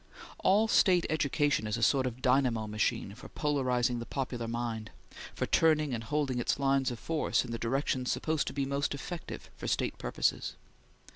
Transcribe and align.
All 0.39 0.67
State 0.67 1.05
education 1.11 1.67
is 1.67 1.77
a 1.77 1.83
sort 1.83 2.07
of 2.07 2.23
dynamo 2.23 2.65
machine 2.65 3.13
for 3.13 3.29
polarizing 3.29 3.99
the 3.99 4.05
popular 4.07 4.47
mind; 4.47 4.89
for 5.35 5.45
turning 5.45 5.93
and 5.93 6.03
holding 6.03 6.39
its 6.39 6.57
lines 6.57 6.89
of 6.89 6.97
force 6.97 7.45
in 7.45 7.51
the 7.51 7.59
direction 7.59 8.07
supposed 8.07 8.47
to 8.47 8.53
be 8.53 8.65
most 8.65 8.95
effective 8.95 9.51
for 9.57 9.67
State 9.67 9.99
purposes. 9.99 10.55